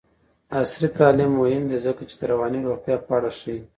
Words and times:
عصري 0.59 0.87
تعلیم 0.99 1.31
مهم 1.41 1.63
دی 1.69 1.77
ځکه 1.85 2.01
چې 2.09 2.15
د 2.17 2.21
رواني 2.31 2.59
روغتیا 2.67 2.95
په 3.05 3.11
اړه 3.17 3.29
ښيي. 3.39 3.59